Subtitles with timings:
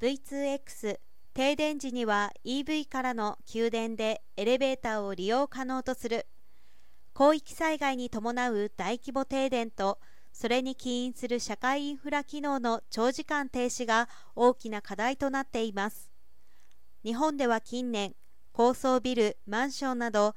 [0.00, 0.98] V2X
[1.34, 6.26] 停電時には EV からの給電でエレベーターを利用可能とする。
[7.14, 9.98] 広域災害に伴う大規模停電と
[10.32, 16.10] それに起因する社会インフラ機能の長時間停止が大きな課題となっています。
[17.04, 18.14] 日本では近年
[18.52, 20.34] 高層ビルマンションなど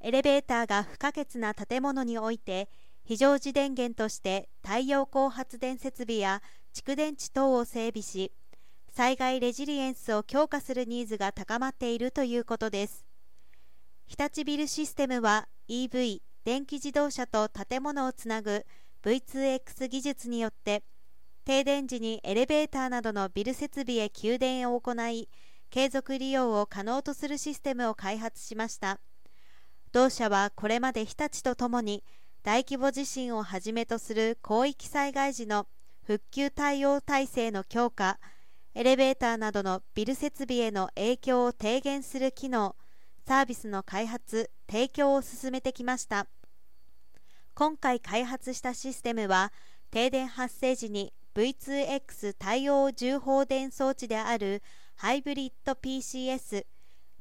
[0.00, 2.68] エレベーターが不可欠な建物において
[3.04, 6.42] 非常時電源として太陽光発電設備や
[6.74, 8.32] 蓄電池等を整備し
[8.96, 13.04] 災害レジリエンスを強化するニーズが高まっているということです。
[14.06, 18.64] 日立ビルシステムは EV 電気自動車と建物をつなぐ
[19.02, 20.84] V2X 技術によって
[21.44, 25.28] 停電時にエレベーターなどのビル設備へ給電を行い
[25.70, 29.00] 継続利用を可能とするシステムを開発しました。
[29.90, 32.04] 同社はこれまで日立とともに
[32.44, 35.66] 大規模地震をはじめとする広域災害時の
[36.06, 38.20] 復旧対応体制の強化
[38.76, 42.74] エレベーターなどのビル設備への影響を低減する機能
[43.24, 46.26] サービスの開発提供を進めてきました。
[47.54, 49.52] 今回開発したシステムは
[49.92, 54.60] 停電発生時に V2X 対応重放電装置である
[54.96, 56.66] ハイブリッド PCS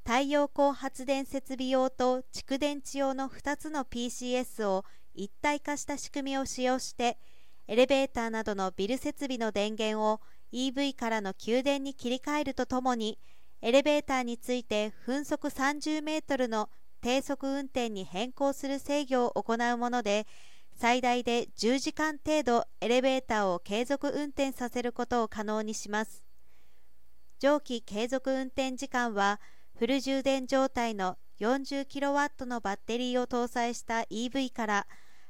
[0.04, 7.20] 太陽光発電設備用と蓄電池用の2つの PCS を一体化した仕組みを使用して
[7.68, 10.20] エレベーターなどのビル設備の電源を
[10.54, 13.18] EV からの給電に切り替えるとともに
[13.62, 16.70] エレベーターについて分速30メートルの
[17.02, 20.28] 低速運転に変更する制御を行うもので
[20.76, 26.24] 最大で10時間程度エレベーターを継続運転させることを可能にします。
[27.40, 29.40] 蒸気継続運転時間は
[29.78, 34.88] フル充電状態の 40kW のバッテリーを搭載した EV から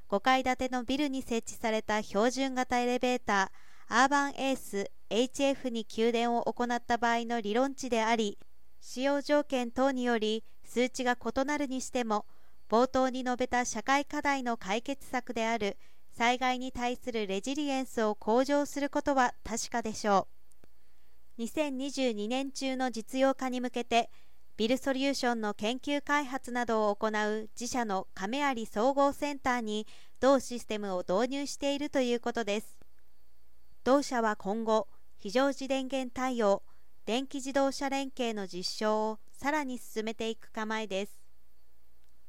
[0.09, 8.39] 5階建てのビルに設置された標準型エレベーターアーバンエース HF に給電を行った場合の理論値であり
[8.81, 12.25] 使用条件等により数値が異なるにしても
[12.67, 15.77] 冒頭に述べた社会課題の解決策である
[16.17, 20.27] 災害に対するレジリエンスを向上することは確かでしょ
[21.37, 21.43] う。
[21.43, 24.09] 2022年中の実用化に向けて
[24.57, 29.85] ビルソリューションの研究開発などを行う自社の亀有総合センターに
[30.19, 32.79] 同システムを導入しているということです。
[33.83, 34.87] 同社は今後
[35.23, 36.63] 非常時電源対応
[37.05, 41.22] 電気自動車連携の実証をさらに進めていく構えです。